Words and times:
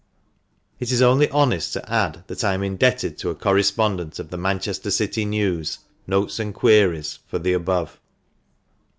It 0.79 0.91
is 0.91 1.03
only 1.03 1.29
honest 1.29 1.73
to 1.73 1.87
add 1.87 2.23
that 2.25 2.43
I 2.43 2.55
am 2.55 2.63
indebted 2.63 3.19
to 3.19 3.29
a 3.29 3.35
correspondent 3.35 4.17
of 4.17 4.31
the 4.31 4.37
Manchester 4.39 4.89
City 4.89 5.25
News 5.25 5.77
"Notes 6.07 6.39
and 6.39 6.55
Queries" 6.55 7.19
for 7.27 7.37
the 7.37 7.53
above. 7.53 7.99